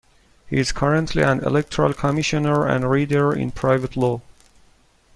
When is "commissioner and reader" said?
1.93-3.33